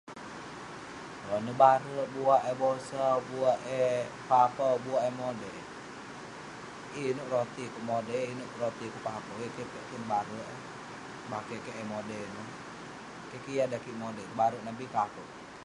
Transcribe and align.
Nebarek 1.45 2.07
buak 2.13 2.41
eh 2.51 2.57
bosau 2.61 3.17
buak 3.29 3.59
eh 3.81 3.95
papau 4.29 4.73
buak 4.85 5.03
eh 5.09 5.15
modai. 5.21 5.59
Yeng 6.95 7.09
ineuk 7.11 7.29
roti 7.33 7.63
kok 7.73 7.83
modai, 7.89 8.21
ye 8.23 8.29
ineuk 8.33 8.51
roti 8.61 8.85
kok 8.93 9.05
papau. 9.07 9.35
Yeng 9.41 9.53
keh 9.55 9.67
piak 9.71 9.85
kek 9.89 9.99
nebarek 10.01 10.45
eh. 10.55 10.59
Bakeh 11.31 11.59
kek 11.65 11.77
eh 11.81 11.87
modai 11.93 12.21
ineh. 12.29 12.49
Keh 13.29 13.41
ke 13.43 13.51
yah 13.57 13.67
dan 13.71 13.81
kik 13.85 13.99
modai, 14.01 14.25
tebarek 14.29 14.61
nah 14.63 14.75
bi 14.77 14.85
ke 14.93 14.97
akeuk. 15.05 15.29